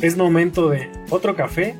es 0.00 0.16
momento 0.16 0.68
de 0.68 0.90
otro 1.10 1.36
café 1.36 1.74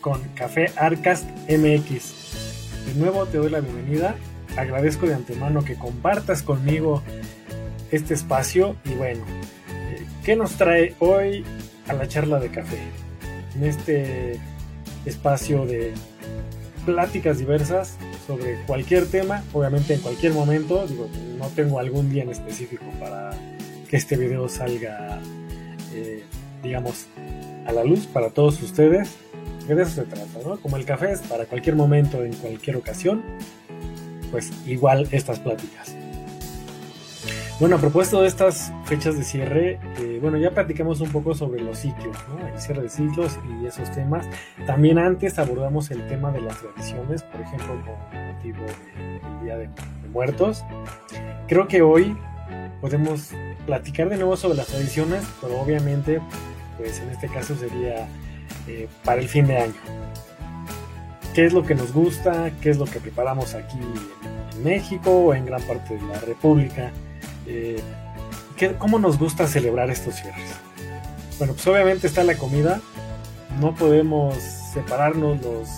con 0.00 0.20
Café 0.34 0.70
Arcast 0.76 1.28
MX. 1.48 2.86
De 2.86 2.94
nuevo 2.94 3.26
te 3.26 3.38
doy 3.38 3.50
la 3.50 3.60
bienvenida. 3.60 4.16
Agradezco 4.56 5.06
de 5.06 5.14
antemano 5.14 5.64
que 5.64 5.74
compartas 5.74 6.42
conmigo 6.42 7.02
este 7.90 8.14
espacio 8.14 8.76
y 8.84 8.94
bueno, 8.94 9.24
eh, 9.90 10.04
¿qué 10.24 10.36
nos 10.36 10.52
trae 10.52 10.94
hoy 10.98 11.44
a 11.88 11.92
la 11.92 12.08
charla 12.08 12.38
de 12.38 12.48
café? 12.50 12.78
En 13.54 13.64
este 13.64 14.38
espacio 15.04 15.66
de 15.66 15.92
pláticas 16.84 17.38
diversas 17.38 17.96
sobre 18.26 18.62
cualquier 18.66 19.06
tema, 19.06 19.42
obviamente 19.52 19.94
en 19.94 20.00
cualquier 20.00 20.32
momento, 20.32 20.86
digo, 20.86 21.08
no 21.38 21.48
tengo 21.48 21.78
algún 21.78 22.10
día 22.10 22.22
en 22.22 22.30
específico 22.30 22.84
para 23.00 23.30
que 23.88 23.96
este 23.96 24.16
video 24.16 24.48
salga, 24.48 25.20
eh, 25.94 26.24
digamos, 26.62 27.06
a 27.66 27.72
la 27.72 27.84
luz 27.84 28.06
para 28.06 28.30
todos 28.30 28.62
ustedes. 28.62 29.16
De 29.66 29.82
eso 29.82 29.90
se 29.90 30.02
trata, 30.02 30.38
¿no? 30.44 30.58
Como 30.58 30.76
el 30.76 30.84
café 30.84 31.12
es 31.12 31.20
para 31.22 31.46
cualquier 31.46 31.74
momento, 31.74 32.22
en 32.22 32.32
cualquier 32.34 32.76
ocasión, 32.76 33.22
pues 34.30 34.52
igual 34.66 35.08
estas 35.10 35.40
pláticas. 35.40 35.96
Bueno, 37.58 37.76
a 37.76 37.78
propósito 37.78 38.20
de 38.20 38.28
estas 38.28 38.70
fechas 38.84 39.16
de 39.16 39.24
cierre, 39.24 39.80
eh, 39.98 40.18
bueno, 40.20 40.36
ya 40.36 40.50
platicamos 40.50 41.00
un 41.00 41.10
poco 41.10 41.34
sobre 41.34 41.62
los 41.62 41.78
ciclos, 41.78 42.14
¿no? 42.28 42.46
El 42.46 42.60
cierre 42.60 42.82
de 42.82 42.90
ciclos 42.90 43.38
y 43.48 43.64
esos 43.64 43.90
temas. 43.92 44.26
También 44.66 44.98
antes 44.98 45.38
abordamos 45.38 45.90
el 45.90 46.06
tema 46.06 46.30
de 46.32 46.42
las 46.42 46.58
tradiciones, 46.58 47.22
por 47.22 47.40
ejemplo, 47.40 47.68
con 47.86 48.26
motivo 48.26 48.62
del 48.62 49.40
Día 49.42 49.56
de, 49.56 49.70
Muertos. 50.12 50.64
Creo 51.48 51.66
que 51.66 51.80
hoy 51.80 52.14
podemos 52.82 53.30
platicar 53.64 54.10
de 54.10 54.16
nuevo 54.16 54.36
sobre 54.36 54.56
las 54.56 54.66
tradiciones, 54.66 55.24
pero 55.40 55.58
obviamente, 55.58 56.20
pues 56.76 57.00
en 57.00 57.10
este 57.10 57.28
caso 57.28 57.56
sería 57.56 58.08
eh, 58.68 58.88
para 59.04 59.20
el 59.20 59.28
fin 59.28 59.46
de 59.46 59.58
año. 59.58 59.74
¿Qué 61.34 61.44
es 61.44 61.52
lo 61.52 61.64
que 61.64 61.74
nos 61.74 61.92
gusta? 61.92 62.50
¿Qué 62.60 62.70
es 62.70 62.78
lo 62.78 62.86
que 62.86 62.98
preparamos 62.98 63.54
aquí 63.54 63.78
en 63.78 64.64
México 64.64 65.10
o 65.10 65.34
en 65.34 65.44
gran 65.44 65.62
parte 65.62 65.94
de 65.94 66.02
la 66.02 66.18
República? 66.20 66.90
Eh, 67.46 67.80
¿cómo 68.78 68.98
nos 68.98 69.18
gusta 69.18 69.46
celebrar 69.46 69.90
estos 69.90 70.14
cierres? 70.14 70.50
Bueno, 71.38 71.52
pues 71.52 71.66
obviamente 71.66 72.06
está 72.06 72.24
la 72.24 72.34
comida, 72.36 72.80
no 73.60 73.74
podemos 73.74 74.34
separarnos 74.72 75.42
los, 75.42 75.68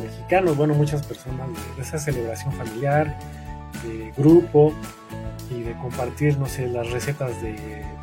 mexicanos, 0.00 0.56
bueno, 0.56 0.74
muchas 0.74 1.04
personas 1.04 1.48
de, 1.76 1.82
esa 1.82 1.98
celebración 1.98 2.52
familiar, 2.52 3.18
de 3.82 4.12
grupo 4.16 4.72
y 5.50 5.62
de 5.62 5.76
compartir, 5.78 6.38
no 6.38 6.46
sé, 6.46 6.68
las 6.68 6.90
recetas 6.90 7.40
de, 7.42 7.52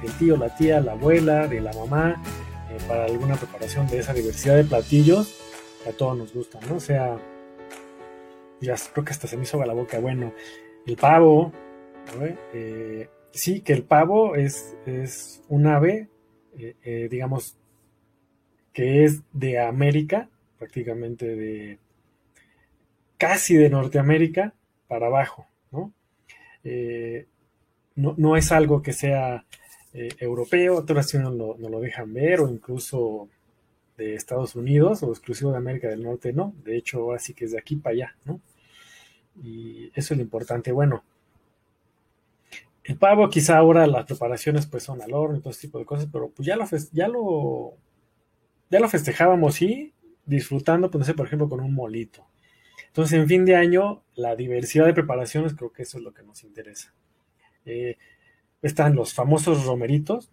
del 0.01 0.11
tío, 0.17 0.37
la 0.37 0.55
tía, 0.55 0.81
la 0.81 0.93
abuela, 0.93 1.47
de 1.47 1.61
la 1.61 1.73
mamá, 1.73 2.21
eh, 2.69 2.77
para 2.87 3.05
alguna 3.05 3.35
preparación 3.35 3.87
de 3.87 3.99
esa 3.99 4.13
diversidad 4.13 4.55
de 4.55 4.63
platillos 4.63 5.35
que 5.83 5.89
a 5.89 5.93
todos 5.93 6.17
nos 6.17 6.33
gustan, 6.33 6.61
¿no? 6.69 6.75
O 6.75 6.79
sea, 6.79 7.17
ya 8.61 8.75
creo 8.93 9.05
que 9.05 9.11
hasta 9.11 9.27
se 9.27 9.37
me 9.37 9.43
hizo 9.43 9.63
la 9.63 9.73
boca, 9.73 9.99
bueno, 9.99 10.33
el 10.85 10.95
pavo, 10.95 11.51
eh, 12.53 13.09
sí, 13.31 13.61
que 13.61 13.73
el 13.73 13.83
pavo 13.83 14.35
es, 14.35 14.75
es 14.85 15.43
un 15.49 15.67
ave, 15.67 16.09
eh, 16.57 16.75
eh, 16.83 17.07
digamos, 17.09 17.57
que 18.73 19.03
es 19.03 19.21
de 19.33 19.59
América, 19.59 20.29
prácticamente 20.57 21.35
de 21.35 21.79
casi 23.17 23.55
de 23.55 23.69
Norteamérica 23.69 24.53
para 24.87 25.07
abajo, 25.07 25.47
¿no? 27.95 28.15
no, 28.17 28.37
es 28.37 28.51
algo 28.51 28.81
que 28.81 28.93
sea 28.93 29.45
europeo, 29.93 30.77
otras 30.77 31.13
no 31.15 31.31
lo, 31.31 31.55
no 31.57 31.69
lo 31.69 31.79
dejan 31.79 32.13
ver, 32.13 32.41
o 32.41 32.49
incluso 32.49 33.29
de 33.97 34.15
Estados 34.15 34.55
Unidos 34.55 35.03
o 35.03 35.11
exclusivo 35.11 35.51
de 35.51 35.57
América 35.57 35.87
del 35.87 36.03
Norte, 36.03 36.33
no. 36.33 36.53
De 36.63 36.77
hecho, 36.77 36.99
ahora 36.99 37.19
sí 37.19 37.33
que 37.33 37.45
es 37.45 37.51
de 37.51 37.59
aquí 37.59 37.75
para 37.77 37.93
allá, 37.93 38.15
¿no? 38.25 38.41
Y 39.43 39.91
eso 39.93 40.13
es 40.13 40.17
lo 40.17 40.23
importante. 40.23 40.71
Bueno, 40.71 41.03
el 42.83 42.97
pavo, 42.97 43.29
quizá 43.29 43.57
ahora 43.57 43.87
las 43.87 44.05
preparaciones 44.05 44.67
pues 44.67 44.83
son 44.83 45.01
al 45.01 45.13
horno 45.13 45.37
y 45.37 45.39
todo 45.39 45.51
ese 45.51 45.61
tipo 45.61 45.79
de 45.79 45.85
cosas, 45.85 46.07
pero 46.11 46.29
pues 46.29 46.45
ya 46.45 46.55
lo, 46.55 46.65
ya 46.91 47.07
lo, 47.07 47.73
ya 48.69 48.79
lo 48.79 48.89
festejábamos, 48.89 49.55
sí, 49.55 49.93
disfrutando, 50.25 50.91
pues 50.91 51.11
por 51.13 51.25
ejemplo, 51.25 51.49
con 51.49 51.61
un 51.61 51.73
molito. 51.73 52.25
Entonces, 52.95 53.19
en 53.19 53.27
fin 53.27 53.43
de 53.43 53.57
año, 53.57 54.03
la 54.15 54.37
diversidad 54.37 54.85
de 54.85 54.93
preparaciones, 54.93 55.53
creo 55.53 55.73
que 55.73 55.83
eso 55.83 55.97
es 55.97 56.03
lo 56.05 56.13
que 56.13 56.23
nos 56.23 56.45
interesa. 56.45 56.93
Eh, 57.65 57.97
están 58.61 58.95
los 58.95 59.13
famosos 59.13 59.65
romeritos, 59.65 60.31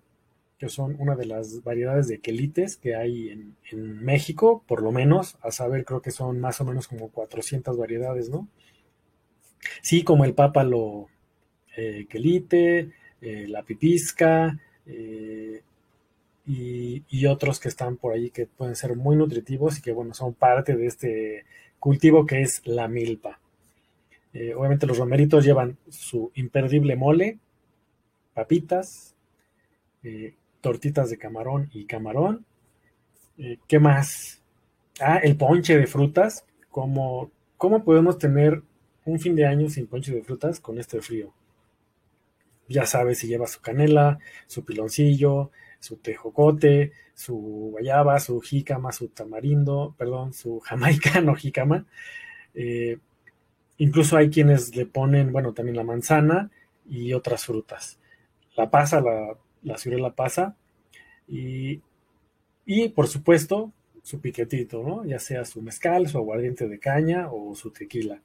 que 0.59 0.69
son 0.69 0.95
una 1.01 1.17
de 1.17 1.27
las 1.27 1.65
variedades 1.65 2.07
de 2.07 2.21
quelites 2.21 2.77
que 2.77 2.95
hay 2.95 3.31
en, 3.73 4.05
México, 4.05 4.63
por 4.69 4.81
lo 4.81 4.93
menos, 4.93 5.39
a 5.43 5.51
saber, 5.51 5.85
creo 5.85 6.03
que 6.03 6.13
son 6.13 6.39
más 6.39 6.61
o 6.61 6.65
menos 6.65 6.87
como 6.87 7.11
400 7.11 7.77
variedades, 7.77 8.31
¿no? 8.31 8.47
Sí, 9.81 10.05
como 10.05 10.25
el 10.25 10.35
Papa 10.35 10.63
lo, 10.63 11.09
eh, 11.77 12.07
quelite, 12.09 12.93
eh, 13.21 13.49
la 13.49 13.65
pipisca 13.65 14.57
eh, 14.87 15.63
y, 16.47 17.27
otros 17.27 17.59
que 17.59 17.69
están 17.69 17.97
por 17.97 18.13
ahí 18.13 18.31
que 18.31 18.47
pueden 18.47 18.77
ser 18.77 18.95
muy 18.95 19.17
nutritivos 19.17 19.79
y 19.79 19.83
que 19.83 19.91
bueno, 19.91 20.15
son 20.15 20.35
parte 20.35 20.77
de 20.77 20.87
este 20.87 21.45
cultivo 21.83 22.25
que 22.27 22.43
es 22.43 22.63
la 22.65 22.87
milpa. 22.87 23.41
obviamente 24.57 24.87
los 24.87 24.99
romeritos 24.99 25.45
llevan 25.45 25.77
su 25.89 26.31
imperdible 26.37 26.95
mole, 26.95 27.41
papitas, 28.35 29.17
tortitas 30.61 31.11
de 31.11 31.19
camarón 31.19 31.71
y 31.73 31.87
camarón. 31.87 32.47
¿Qué 33.67 33.81
más? 33.81 34.41
Ah, 35.01 35.17
el 35.17 35.37
ponche 35.37 35.77
de 35.77 35.89
frutas. 35.89 36.47
¿Cómo, 36.71 37.33
¿Cómo 37.57 37.83
podemos 37.83 38.17
tener 38.17 38.63
un 39.05 39.19
fin 39.19 39.35
de 39.35 39.47
año 39.47 39.69
sin 39.69 39.89
ponche 39.89 40.15
de 40.15 40.23
frutas 40.23 40.61
con 40.61 40.79
este 40.79 41.03
frío? 41.03 41.35
Ya 42.69 42.87
sabes 42.87 43.19
si 43.19 43.29
lleva 43.29 43.47
su 43.47 43.61
canela, 43.61 44.19
su 44.47 44.65
piloncillo, 44.65 45.51
su 45.79 45.97
tejocote, 45.97 46.93
su 47.15 47.37
guayaba, 47.73 48.19
su 48.21 48.41
jícama, 48.41 48.93
su 48.93 49.09
tamarindo, 49.09 49.95
perdón, 49.99 50.33
su 50.33 50.61
jamaicano 50.65 51.35
jícama. 51.35 51.87
Eh, 52.55 52.99
incluso 53.79 54.17
hay 54.17 54.31
quienes 54.31 54.75
le 54.77 54.87
ponen, 54.87 55.33
bueno, 55.33 55.53
también 55.53 55.77
la 55.77 55.85
manzana 55.85 56.51
y 56.89 57.13
otras 57.13 57.45
frutas. 57.47 57.99
La 58.57 58.71
pasa, 58.71 59.01
la, 59.01 59.37
la 59.63 59.79
ciruela 59.79 60.15
pasa 60.15 60.57
y, 61.27 61.81
y 62.67 62.89
por 62.91 63.09
supuesto 63.09 63.73
su 64.03 64.21
piquetito, 64.21 64.83
¿no? 64.83 65.05
Ya 65.05 65.19
sea 65.19 65.45
su 65.45 65.63
mezcal, 65.63 66.09
su 66.09 66.19
aguardiente 66.19 66.69
de 66.69 66.79
caña 66.79 67.29
o 67.31 67.55
su 67.55 67.71
tequila. 67.71 68.21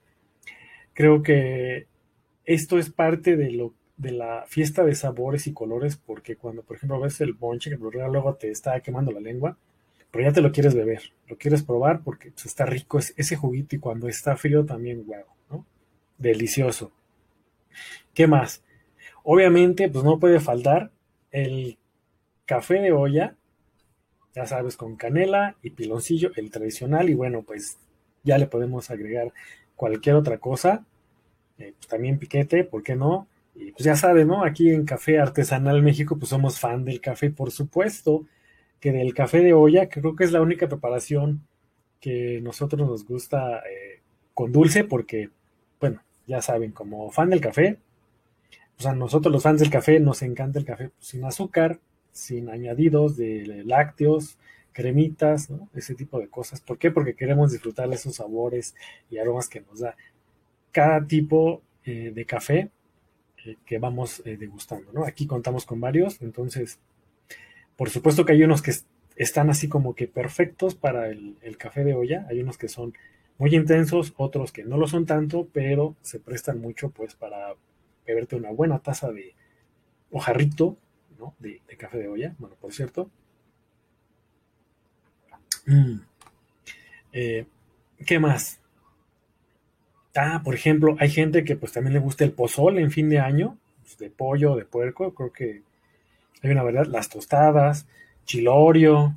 Creo 0.93 1.21
que 1.21 1.87
esto 2.45 2.79
es 2.79 2.89
parte 2.89 3.35
de 3.35 3.51
lo 3.51 3.73
de 3.97 4.11
la 4.11 4.45
fiesta 4.47 4.83
de 4.83 4.95
sabores 4.95 5.47
y 5.47 5.53
colores, 5.53 5.97
porque 5.97 6.35
cuando, 6.35 6.61
por 6.61 6.77
ejemplo, 6.77 6.99
ves 6.99 7.19
el 7.21 7.33
bonche, 7.33 7.69
que 7.69 7.77
luego 7.77 8.35
te 8.35 8.51
está 8.51 8.79
quemando 8.79 9.11
la 9.11 9.19
lengua, 9.19 9.57
pero 10.11 10.23
ya 10.23 10.33
te 10.33 10.41
lo 10.41 10.51
quieres 10.51 10.75
beber, 10.75 11.01
lo 11.27 11.37
quieres 11.37 11.63
probar 11.63 12.01
porque 12.03 12.31
pues, 12.31 12.45
está 12.45 12.65
rico 12.65 12.99
ese 12.99 13.35
juguito 13.35 13.75
y 13.75 13.79
cuando 13.79 14.07
está 14.07 14.35
frío 14.35 14.65
también 14.65 15.03
huevo, 15.05 15.35
¿no? 15.49 15.65
Delicioso. 16.17 16.91
¿Qué 18.13 18.27
más? 18.27 18.63
Obviamente, 19.23 19.89
pues 19.89 20.03
no 20.05 20.19
puede 20.19 20.39
faltar 20.39 20.91
el 21.31 21.77
café 22.45 22.75
de 22.75 22.91
olla, 22.91 23.35
ya 24.33 24.45
sabes, 24.45 24.77
con 24.77 24.95
canela 24.95 25.55
y 25.61 25.71
piloncillo, 25.71 26.31
el 26.35 26.51
tradicional, 26.51 27.09
y 27.09 27.15
bueno, 27.15 27.41
pues 27.41 27.77
ya 28.23 28.37
le 28.37 28.47
podemos 28.47 28.89
agregar 28.89 29.33
cualquier 29.75 30.15
otra 30.15 30.37
cosa, 30.37 30.85
eh, 31.57 31.73
pues 31.75 31.87
también 31.87 32.19
piquete, 32.19 32.63
¿por 32.63 32.83
qué 32.83 32.95
no? 32.95 33.27
Y 33.59 33.71
pues 33.71 33.83
ya 33.85 33.95
sabe, 33.95 34.23
¿no? 34.23 34.43
Aquí 34.43 34.69
en 34.69 34.85
Café 34.85 35.19
Artesanal 35.19 35.81
México, 35.81 36.17
pues 36.17 36.29
somos 36.29 36.59
fan 36.59 36.85
del 36.85 37.01
café, 37.01 37.31
por 37.31 37.51
supuesto, 37.51 38.25
que 38.79 38.91
del 38.91 39.13
café 39.13 39.39
de 39.41 39.53
olla, 39.53 39.89
que 39.89 40.01
creo 40.01 40.15
que 40.15 40.23
es 40.23 40.31
la 40.31 40.41
única 40.41 40.67
preparación 40.67 41.47
que 41.99 42.39
nosotros 42.41 42.87
nos 42.87 43.05
gusta 43.05 43.59
eh, 43.59 44.01
con 44.33 44.51
dulce, 44.51 44.83
porque, 44.83 45.31
bueno, 45.79 46.01
ya 46.27 46.41
saben, 46.41 46.71
como 46.71 47.11
fan 47.11 47.31
del 47.31 47.41
café, 47.41 47.79
o 48.77 48.81
sea, 48.81 48.93
nosotros 48.93 49.33
los 49.33 49.41
fans 49.41 49.59
del 49.59 49.71
café 49.71 49.99
nos 49.99 50.21
encanta 50.21 50.59
el 50.59 50.65
café 50.65 50.91
sin 50.99 51.25
azúcar, 51.25 51.79
sin 52.11 52.49
añadidos 52.49 53.17
de 53.17 53.63
lácteos, 53.65 54.37
cremitas, 54.71 55.49
¿no? 55.49 55.67
Ese 55.73 55.95
tipo 55.95 56.19
de 56.19 56.27
cosas. 56.27 56.61
¿Por 56.61 56.77
qué? 56.77 56.91
Porque 56.91 57.15
queremos 57.15 57.51
disfrutar 57.51 57.91
esos 57.91 58.15
sabores 58.15 58.75
y 59.09 59.17
aromas 59.17 59.49
que 59.49 59.61
nos 59.61 59.79
da 59.79 59.95
cada 60.71 61.03
tipo 61.07 61.63
eh, 61.83 62.11
de 62.13 62.25
café 62.25 62.69
que 63.65 63.79
vamos 63.79 64.21
eh, 64.25 64.37
degustando, 64.37 64.91
¿no? 64.91 65.05
Aquí 65.05 65.27
contamos 65.27 65.65
con 65.65 65.79
varios, 65.79 66.21
entonces, 66.21 66.79
por 67.75 67.89
supuesto 67.89 68.25
que 68.25 68.33
hay 68.33 68.43
unos 68.43 68.61
que 68.61 68.73
están 69.15 69.49
así 69.49 69.67
como 69.67 69.95
que 69.95 70.07
perfectos 70.07 70.75
para 70.75 71.09
el, 71.09 71.57
café 71.57 71.83
de 71.83 71.93
olla, 71.93 72.25
hay 72.29 72.41
unos 72.41 72.57
que 72.57 72.67
son 72.67 72.93
muy 73.37 73.55
intensos, 73.55 74.13
otros 74.17 74.51
que 74.51 74.63
no 74.63 74.77
lo 74.77 74.87
son 74.87 75.05
tanto, 75.05 75.47
pero 75.53 75.95
se 76.01 76.19
prestan 76.19 76.59
mucho 76.59 76.89
pues 76.89 77.15
para 77.15 77.55
beberte 78.05 78.35
una 78.35 78.51
buena 78.51 78.79
taza 78.79 79.11
de 79.11 79.35
o 80.11 80.19
jarrito, 80.19 80.77
¿no? 81.19 81.35
De, 81.39 81.61
café 81.77 81.97
de 81.99 82.07
olla, 82.07 82.35
bueno, 82.39 82.55
por 82.59 82.73
cierto. 82.73 83.09
Mm. 85.65 85.99
Eh, 87.13 87.45
¿Qué 88.05 88.19
más? 88.19 88.59
Ah, 90.19 90.41
por 90.43 90.55
ejemplo, 90.55 90.97
hay 90.99 91.09
gente 91.09 91.43
que 91.43 91.55
pues 91.55 91.71
también 91.71 91.93
le 91.93 91.99
gusta 91.99 92.23
el 92.23 92.31
pozole 92.31 92.81
en 92.81 92.89
fin 92.89 93.07
de 93.07 93.19
año, 93.19 93.57
pues, 93.83 93.99
de 93.99 94.09
pollo, 94.09 94.55
de 94.55 94.65
puerco, 94.65 95.13
creo 95.13 95.31
que 95.31 95.61
hay 96.41 96.51
una 96.51 96.63
variedad, 96.63 96.87
las 96.87 97.09
tostadas, 97.09 97.87
chilorio, 98.25 99.15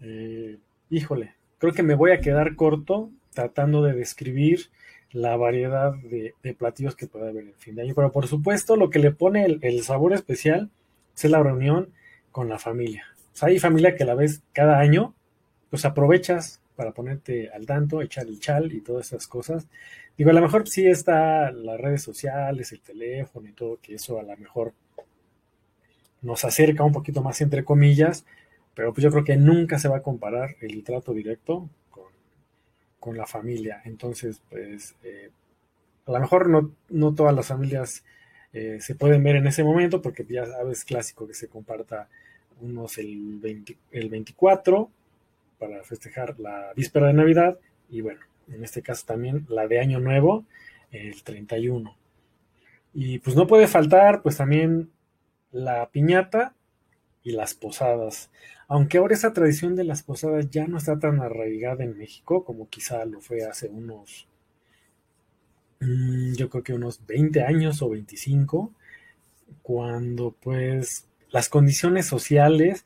eh, 0.00 0.56
híjole, 0.90 1.34
creo 1.58 1.72
que 1.72 1.82
me 1.82 1.94
voy 1.94 2.12
a 2.12 2.20
quedar 2.20 2.56
corto 2.56 3.10
tratando 3.34 3.82
de 3.82 3.92
describir 3.92 4.70
la 5.12 5.36
variedad 5.36 5.94
de, 5.94 6.34
platillos 6.54 6.96
que 6.96 7.06
puede 7.06 7.28
haber 7.28 7.44
en 7.44 7.54
fin 7.54 7.74
de 7.74 7.82
año, 7.82 7.94
pero 7.94 8.10
por 8.10 8.26
supuesto 8.26 8.76
lo 8.76 8.90
que 8.90 8.98
le 8.98 9.10
pone 9.10 9.44
el, 9.44 9.82
sabor 9.82 10.12
especial 10.12 10.70
es 11.14 11.24
la 11.24 11.42
reunión 11.42 11.90
con 12.32 12.48
la 12.48 12.58
familia. 12.58 13.04
hay 13.40 13.58
familia 13.58 13.96
que 13.96 14.04
la 14.04 14.14
ves 14.14 14.42
cada 14.52 14.78
año, 14.78 15.14
pues 15.70 15.84
aprovechas 15.84 16.60
para 16.78 16.92
ponerte 16.92 17.50
al 17.50 17.66
tanto, 17.66 18.00
echar 18.00 18.28
el 18.28 18.38
chal 18.38 18.72
y 18.72 18.80
todas 18.80 19.08
esas 19.08 19.26
cosas. 19.26 19.66
Digo, 20.16 20.30
a 20.30 20.32
lo 20.32 20.40
mejor 20.40 20.68
sí 20.68 20.86
está 20.86 21.50
las 21.50 21.80
redes 21.80 22.02
sociales, 22.02 22.70
el 22.70 22.80
teléfono 22.82 23.48
y 23.48 23.52
todo, 23.52 23.80
que 23.82 23.96
eso 23.96 24.20
a 24.20 24.22
lo 24.22 24.36
mejor 24.36 24.74
nos 26.22 26.44
acerca 26.44 26.84
un 26.84 26.92
poquito 26.92 27.20
más 27.20 27.40
entre 27.40 27.64
comillas, 27.64 28.24
pero 28.74 28.94
pues 28.94 29.02
yo 29.02 29.10
creo 29.10 29.24
que 29.24 29.36
nunca 29.36 29.80
se 29.80 29.88
va 29.88 29.96
a 29.96 30.02
comparar 30.02 30.54
el 30.60 30.84
trato 30.84 31.12
directo 31.12 31.68
con, 33.00 33.16
la 33.16 33.26
familia. 33.26 33.82
Entonces, 33.84 34.40
pues 34.48 34.94
eh, 35.02 35.30
a 36.06 36.12
lo 36.12 36.20
mejor 36.20 36.48
no, 36.48 36.70
no 36.90 37.12
todas 37.12 37.34
las 37.34 37.48
familias 37.48 38.04
eh, 38.52 38.78
se 38.80 38.94
pueden 38.94 39.24
ver 39.24 39.34
en 39.34 39.48
ese 39.48 39.64
momento, 39.64 40.00
porque 40.00 40.24
ya 40.28 40.46
sabes, 40.46 40.84
clásico 40.84 41.26
que 41.26 41.34
se 41.34 41.48
comparta 41.48 42.08
unos 42.60 42.98
el, 42.98 43.64
el 43.90 44.08
24 44.10 44.90
para 45.58 45.82
festejar 45.84 46.38
la 46.38 46.72
víspera 46.74 47.08
de 47.08 47.14
Navidad 47.14 47.58
y 47.90 48.00
bueno, 48.00 48.20
en 48.48 48.64
este 48.64 48.82
caso 48.82 49.04
también 49.06 49.46
la 49.48 49.66
de 49.66 49.80
Año 49.80 50.00
Nuevo, 50.00 50.44
el 50.90 51.22
31. 51.22 51.96
Y 52.94 53.18
pues 53.18 53.36
no 53.36 53.46
puede 53.46 53.66
faltar 53.66 54.22
pues 54.22 54.36
también 54.36 54.90
la 55.52 55.88
piñata 55.90 56.54
y 57.22 57.32
las 57.32 57.54
posadas. 57.54 58.30
Aunque 58.66 58.98
ahora 58.98 59.14
esa 59.14 59.32
tradición 59.32 59.76
de 59.76 59.84
las 59.84 60.02
posadas 60.02 60.50
ya 60.50 60.66
no 60.66 60.78
está 60.78 60.98
tan 60.98 61.20
arraigada 61.20 61.84
en 61.84 61.96
México 61.96 62.44
como 62.44 62.68
quizá 62.68 63.04
lo 63.04 63.20
fue 63.20 63.44
hace 63.44 63.68
unos, 63.68 64.28
mm, 65.80 66.34
yo 66.34 66.48
creo 66.50 66.62
que 66.62 66.74
unos 66.74 67.06
20 67.06 67.42
años 67.42 67.82
o 67.82 67.90
25, 67.90 68.72
cuando 69.62 70.34
pues 70.40 71.06
las 71.30 71.48
condiciones 71.48 72.06
sociales 72.06 72.84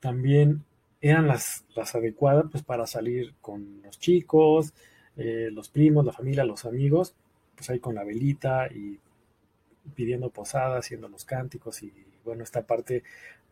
también 0.00 0.64
eran 1.10 1.28
las, 1.28 1.66
las 1.74 1.94
adecuadas 1.94 2.46
pues 2.50 2.62
para 2.62 2.86
salir 2.86 3.34
con 3.42 3.82
los 3.82 3.98
chicos, 3.98 4.72
eh, 5.18 5.50
los 5.52 5.68
primos, 5.68 6.04
la 6.04 6.14
familia, 6.14 6.44
los 6.44 6.64
amigos, 6.64 7.14
pues 7.54 7.68
ahí 7.68 7.78
con 7.78 7.94
la 7.94 8.04
velita 8.04 8.68
y 8.72 8.98
pidiendo 9.94 10.30
posadas, 10.30 10.86
haciendo 10.86 11.08
los 11.08 11.26
cánticos 11.26 11.82
y 11.82 11.92
bueno, 12.24 12.42
esta 12.42 12.62
parte 12.62 13.02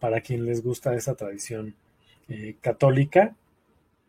para 0.01 0.23
quien 0.23 0.47
les 0.47 0.63
gusta 0.63 0.95
esa 0.95 1.15
tradición 1.15 1.75
eh, 2.29 2.57
católica, 2.63 3.37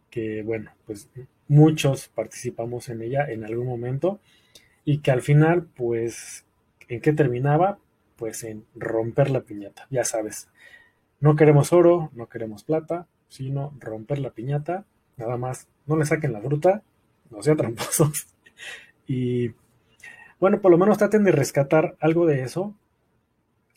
que 0.09 0.41
bueno, 0.41 0.71
pues 0.85 1.09
muchos 1.49 2.07
participamos 2.07 2.87
en 2.87 3.01
ella 3.01 3.29
en 3.29 3.43
algún 3.43 3.67
momento 3.67 4.21
y 4.85 4.99
que 4.99 5.11
al 5.11 5.21
final 5.21 5.67
pues, 5.75 6.45
¿en 6.87 7.01
qué 7.01 7.11
terminaba? 7.11 7.77
Pues 8.15 8.45
en 8.45 8.63
romper 8.73 9.29
la 9.31 9.41
piñata, 9.41 9.85
ya 9.89 10.05
sabes, 10.05 10.47
no 11.19 11.35
queremos 11.35 11.73
oro, 11.73 12.09
no 12.13 12.29
queremos 12.29 12.63
plata, 12.63 13.05
sino 13.33 13.73
romper 13.79 14.19
la 14.19 14.29
piñata, 14.29 14.85
nada 15.17 15.37
más, 15.37 15.67
no 15.87 15.97
le 15.97 16.05
saquen 16.05 16.33
la 16.33 16.41
fruta, 16.41 16.83
no 17.31 17.41
sean 17.41 17.57
tramposos. 17.57 18.27
y 19.07 19.49
bueno, 20.39 20.61
por 20.61 20.69
lo 20.69 20.77
menos 20.77 20.99
traten 20.99 21.23
de 21.23 21.31
rescatar 21.31 21.95
algo 21.99 22.27
de 22.27 22.43
eso. 22.43 22.75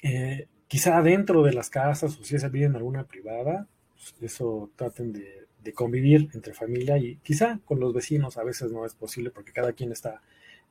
Eh, 0.03 0.47
quizá 0.69 1.01
dentro 1.01 1.43
de 1.43 1.55
las 1.55 1.71
casas 1.71 2.19
o 2.21 2.25
si 2.25 2.39
se 2.39 2.49
viven 2.51 2.77
alguna 2.77 3.05
privada, 3.05 3.67
pues, 3.95 4.15
eso 4.21 4.71
traten 4.77 5.13
de, 5.13 5.47
convivir 5.75 6.29
entre 6.35 6.55
familia 6.55 6.97
y 6.97 7.17
quizá 7.25 7.59
con 7.65 7.81
los 7.81 7.93
vecinos 7.93 8.37
a 8.37 8.45
veces 8.45 8.71
no 8.71 8.87
es 8.87 8.95
posible 8.95 9.31
porque 9.31 9.53
cada 9.53 9.73
quien 9.73 9.91
está 9.91 10.23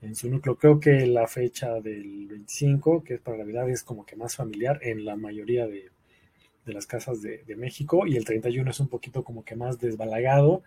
en 0.01 0.15
su 0.15 0.29
núcleo. 0.29 0.57
Creo 0.57 0.79
que 0.79 1.05
la 1.07 1.27
fecha 1.27 1.81
del 1.81 2.27
25, 2.27 3.03
que 3.03 3.15
es 3.15 3.19
para 3.19 3.37
Navidad, 3.37 3.69
es 3.69 3.83
como 3.83 4.05
que 4.05 4.15
más 4.15 4.35
familiar 4.35 4.79
en 4.83 5.03
la 5.03 5.15
mayoría 5.15 5.67
de, 5.67 5.89
de 6.65 6.73
las 6.73 6.85
casas 6.85 7.21
de, 7.21 7.43
México 7.55 8.05
y 8.07 8.17
el 8.17 8.25
31 8.25 8.69
es 8.69 8.79
un 8.79 8.87
poquito 8.87 9.23
como 9.23 9.43
que 9.43 9.55
más 9.55 9.79
desbalagado. 9.79 10.63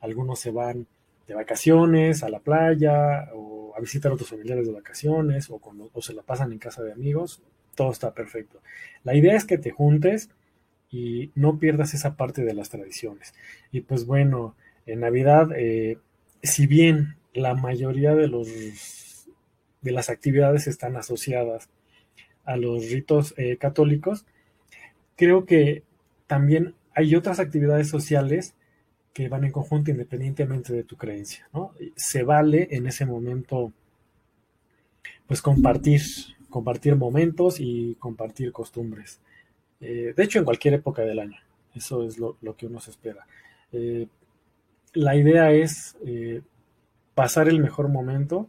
Algunos 0.00 0.40
se 0.40 0.50
van 0.50 0.86
de 1.26 1.34
vacaciones 1.34 2.22
a 2.22 2.28
la 2.28 2.40
playa 2.40 3.28
o 3.34 3.74
a 3.76 3.80
visitar 3.80 4.10
a 4.10 4.14
otros 4.14 4.30
familiares 4.30 4.66
de 4.66 4.72
vacaciones 4.72 5.50
o, 5.50 5.60
o 5.92 6.02
se 6.02 6.14
la 6.14 6.22
pasan 6.22 6.52
en 6.52 6.58
casa 6.58 6.82
de 6.82 6.92
amigos. 6.92 7.42
Todo 7.74 7.92
está 7.92 8.12
perfecto. 8.12 8.60
La 9.04 9.14
idea 9.14 9.36
es 9.36 9.44
que 9.44 9.58
te 9.58 9.70
juntes 9.70 10.30
y 10.90 11.30
no 11.34 11.58
pierdas 11.58 11.94
esa 11.94 12.16
parte 12.16 12.44
de 12.44 12.54
las 12.54 12.70
tradiciones. 12.70 13.34
Y 13.70 13.80
pues 13.80 14.04
bueno, 14.04 14.54
en 14.86 15.00
Navidad, 15.00 15.48
eh, 15.56 15.98
si 16.42 16.66
bien 16.66 17.16
la 17.32 17.54
mayoría 17.54 18.14
de 18.14 18.28
los 18.28 18.48
de 19.80 19.90
las 19.90 20.10
actividades 20.10 20.68
están 20.68 20.96
asociadas 20.96 21.68
a 22.44 22.56
los 22.56 22.90
ritos 22.90 23.34
eh, 23.36 23.56
católicos, 23.56 24.24
creo 25.22 25.46
que 25.46 25.84
también 26.26 26.74
hay 26.96 27.14
otras 27.14 27.38
actividades 27.38 27.88
sociales 27.88 28.54
que 29.12 29.28
van 29.28 29.44
en 29.44 29.52
conjunto 29.52 29.92
independientemente 29.92 30.72
de 30.72 30.82
tu 30.82 30.96
creencia. 30.96 31.48
Se 31.94 32.24
vale 32.24 32.66
en 32.72 32.88
ese 32.88 33.06
momento, 33.06 33.72
pues 35.28 35.40
compartir, 35.40 36.00
compartir 36.50 36.96
momentos 36.96 37.60
y 37.60 37.94
compartir 38.00 38.50
costumbres. 38.50 39.20
Eh, 39.80 40.12
de 40.16 40.24
hecho, 40.24 40.40
en 40.40 40.44
cualquier 40.44 40.74
época 40.74 41.02
del 41.02 41.20
año, 41.20 41.38
eso 41.72 42.02
es 42.02 42.18
lo, 42.18 42.36
que 42.56 42.66
uno 42.66 42.80
se 42.80 42.90
espera. 42.90 43.24
Eh, 43.70 44.08
la 44.94 45.14
idea 45.14 45.52
es 45.52 45.96
eh, 46.04 46.42
pasar 47.14 47.48
el 47.48 47.60
mejor 47.60 47.86
momento, 47.86 48.48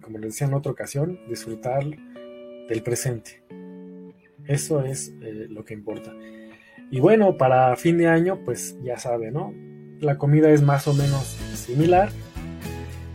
como 0.00 0.16
les 0.16 0.32
decía 0.32 0.46
en 0.46 0.54
otra 0.54 0.72
ocasión, 0.72 1.20
disfrutar 1.28 1.84
del 1.84 2.82
presente. 2.82 3.42
Eso 4.46 4.84
es 4.84 5.14
eh, 5.20 5.46
lo 5.48 5.64
que 5.64 5.74
importa. 5.74 6.12
Y 6.90 7.00
bueno, 7.00 7.36
para 7.36 7.74
fin 7.76 7.98
de 7.98 8.08
año, 8.08 8.40
pues 8.44 8.76
ya 8.82 8.98
sabe, 8.98 9.30
¿no? 9.30 9.54
La 10.00 10.18
comida 10.18 10.50
es 10.50 10.62
más 10.62 10.86
o 10.86 10.94
menos 10.94 11.36
similar, 11.54 12.10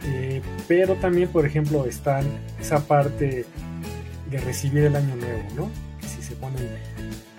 eh, 0.06 0.42
pero 0.68 0.96
también, 0.96 1.30
por 1.30 1.46
ejemplo, 1.46 1.86
están 1.86 2.26
esa 2.60 2.86
parte 2.88 3.46
de 4.30 4.38
recibir 4.40 4.84
el 4.86 4.96
año 4.96 5.16
nuevo, 5.16 5.44
¿no? 5.56 5.70
Si 6.08 6.22
se 6.22 6.36
ponen 6.36 6.68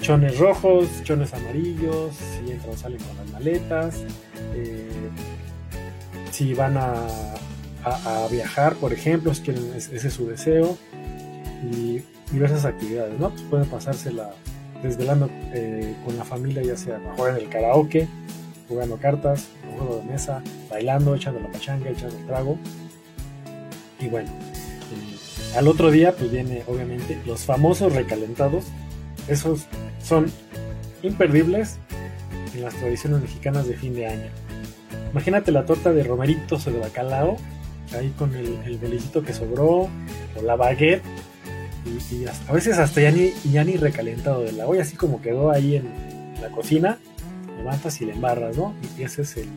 chones 0.00 0.38
rojos, 0.38 0.88
chones 1.02 1.35
amarillos, 1.35 2.14
si 2.14 2.52
entran 2.52 2.75
o 2.75 2.76
salen 2.76 2.99
con 2.99 3.16
las 3.16 3.30
maletas, 3.30 4.04
eh, 4.54 4.88
si 6.30 6.54
van 6.54 6.76
a, 6.76 6.97
viajar, 8.30 8.75
por 8.75 8.92
ejemplo, 8.92 9.35
si 9.35 9.42
quieren, 9.42 9.73
ese 9.75 9.97
es 9.97 10.12
su 10.12 10.26
deseo. 10.26 10.76
Y 11.73 12.02
diversas 12.32 12.64
actividades, 12.64 13.18
¿no? 13.18 13.30
Pues 13.30 13.42
pueden 13.42 13.68
pasársela 13.68 14.30
desvelando 14.82 15.28
eh, 15.52 15.94
con 16.04 16.16
la 16.16 16.25
familia, 16.25 16.62
ya 16.62 16.76
sea 16.76 16.99
mejor 16.99 17.30
en 17.30 17.37
el 17.37 17.49
karaoke, 17.49 18.08
jugando 18.68 18.96
cartas, 18.96 19.49
juego 19.76 19.99
de 19.99 20.04
mesa, 20.04 20.42
bailando, 20.70 21.14
echando 21.14 21.40
la 21.40 21.50
pachanga, 21.50 21.90
echando 21.90 22.16
el 22.16 22.26
trago. 22.26 22.58
Y 23.99 24.08
bueno, 24.08 24.30
eh, 24.30 25.56
al 25.58 25.68
otro 25.68 25.90
día 25.90 26.14
pues 26.16 26.30
viene 26.30 26.62
obviamente 26.66 27.18
los 27.26 27.44
famosos 27.44 27.92
recalentados. 27.94 28.64
Esos 29.28 29.66
son 30.02 30.30
imperdibles 31.02 31.78
en 32.54 32.62
las 32.62 32.75
tradiciones 32.75 33.20
mexicanas 33.20 33.66
de 33.66 33.75
fin 33.75 33.94
de 33.94 34.06
año. 34.06 34.30
Imagínate 35.12 35.50
la 35.52 35.66
torta 35.66 35.92
de 35.92 36.04
romeritos 36.04 36.66
o 36.66 36.70
de 36.70 36.78
bacalao, 36.78 37.37
ahí 37.99 38.12
con 38.16 38.34
el, 38.34 38.58
el 38.64 39.25
que 39.25 39.32
sobró, 39.32 39.88
o 40.37 40.42
la 40.42 40.56
baguette 40.56 41.02
y, 41.84 42.26
a 42.26 42.52
veces 42.52 42.78
hasta 42.78 43.00
ya 43.00 43.10
ni, 43.10 43.32
ya 43.50 43.64
ni 43.64 43.76
recalentado 43.76 44.42
de 44.42 44.52
la 44.52 44.66
olla, 44.66 44.82
así 44.82 44.96
como 44.96 45.22
quedó 45.22 45.50
ahí 45.50 45.76
en 45.76 45.88
la 46.42 46.50
cocina, 46.50 46.99
levantas 47.56 48.00
y 48.00 48.06
le 48.06 48.12
embarras, 48.12 48.56
¿no? 48.56 48.75
Y 48.99 49.02
ese 49.02 49.22
es 49.22 49.37
el. 49.37 49.49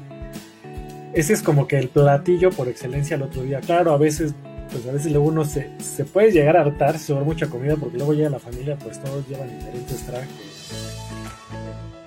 Ese 1.14 1.34
es 1.34 1.44
como 1.44 1.68
que 1.68 1.78
el 1.78 1.90
platillo 1.90 2.50
por 2.52 2.68
excelencia 2.68 3.16
el 3.16 3.24
otro 3.24 3.44
día. 3.44 3.60
Claro, 3.60 3.94
a 3.94 3.98
veces, 3.98 4.34
pues 4.72 4.88
a 4.88 4.92
veces 4.92 5.12
luego 5.12 5.28
uno 5.28 5.46
se, 5.46 5.70
se 5.80 6.06
puede 6.06 6.32
llegar 6.32 6.58
a 6.58 6.62
hartar 6.62 6.98
si 6.98 7.06
sobra 7.08 7.24
mucha 7.24 7.48
comida, 7.48 7.76
porque 7.76 7.98
luego 7.98 8.14
llega 8.14 8.30
la 8.30 8.40
familia, 8.40 8.78
pues 8.78 9.00
todos 9.02 9.28
llevan 9.28 9.50
diferentes 9.60 10.06
trajes, 10.06 10.30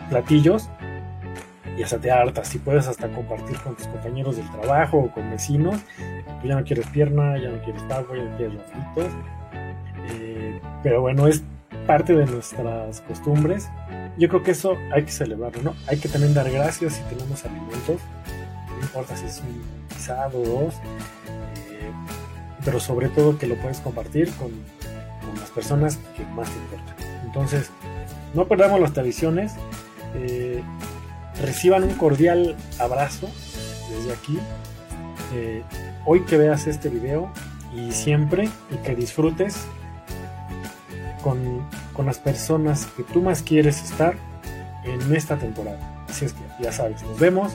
platillos, 0.08 0.68
y 1.78 1.82
hasta 1.82 1.98
te 1.98 2.10
hartas. 2.10 2.48
Si 2.48 2.58
puedes 2.58 2.88
hasta 2.88 3.08
compartir 3.08 3.60
con 3.60 3.76
tus 3.76 3.86
compañeros 3.86 4.36
del 4.38 4.50
trabajo 4.50 4.98
o 4.98 5.10
con 5.12 5.30
vecinos, 5.30 5.76
pues 6.24 6.48
ya 6.48 6.56
no 6.56 6.64
quieres 6.64 6.86
pierna, 6.88 7.38
ya 7.38 7.50
no 7.50 7.62
quieres 7.62 7.82
pavo, 7.82 8.16
ya 8.16 8.24
no 8.24 8.36
quieres 8.36 8.54
los 8.54 8.64
fritos 8.64 9.12
pero 10.86 11.00
bueno, 11.00 11.26
es 11.26 11.42
parte 11.84 12.14
de 12.14 12.26
nuestras 12.26 13.00
costumbres. 13.00 13.68
Yo 14.16 14.28
creo 14.28 14.44
que 14.44 14.52
eso 14.52 14.76
hay 14.94 15.02
que 15.02 15.10
celebrarlo, 15.10 15.60
¿no? 15.60 15.74
Hay 15.88 15.98
que 15.98 16.08
también 16.08 16.32
dar 16.32 16.48
gracias 16.48 16.92
si 16.92 17.02
tenemos 17.12 17.44
alimentos, 17.44 18.00
no 18.70 18.80
importa 18.80 19.16
si 19.16 19.26
es 19.26 19.40
un 19.40 19.64
guisado 19.88 20.40
o 20.40 20.44
dos, 20.44 20.74
eh, 20.76 21.90
pero 22.64 22.78
sobre 22.78 23.08
todo 23.08 23.36
que 23.36 23.48
lo 23.48 23.56
puedes 23.56 23.80
compartir 23.80 24.30
con, 24.34 24.52
con, 24.52 25.40
las 25.40 25.50
personas 25.50 25.98
que 26.16 26.24
más 26.26 26.48
te 26.50 26.56
importan. 26.56 26.94
Entonces, 27.24 27.72
no 28.32 28.46
perdamos 28.46 28.78
las 28.78 28.92
tradiciones, 28.92 29.54
eh, 30.14 30.62
reciban 31.42 31.82
un 31.82 31.94
cordial 31.94 32.54
abrazo 32.78 33.28
desde 33.90 34.12
aquí. 34.12 34.38
Eh, 35.34 35.64
hoy 36.04 36.20
que 36.20 36.36
veas 36.36 36.68
este 36.68 36.90
video 36.90 37.28
y 37.74 37.90
siempre 37.90 38.48
y 38.70 38.76
que 38.84 38.94
disfrutes 38.94 39.66
con, 41.26 41.66
con, 41.92 42.06
las 42.06 42.20
personas 42.20 42.86
que 42.96 43.02
tú 43.02 43.20
más 43.20 43.42
quieres 43.42 43.82
estar 43.82 44.14
en 44.84 45.12
esta 45.12 45.36
temporada. 45.36 46.04
Así 46.08 46.24
es 46.24 46.32
que 46.32 46.62
ya 46.62 46.70
sabes, 46.70 47.02
nos 47.02 47.18
vemos 47.18 47.52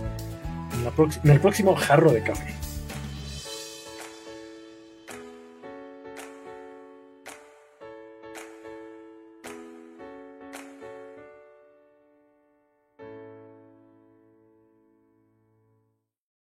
en, 0.74 0.84
la 0.84 0.92
en 1.24 1.30
el 1.30 1.40
próximo 1.40 1.74
jarro 1.78 2.12
de 2.12 2.22
café. 2.22 2.54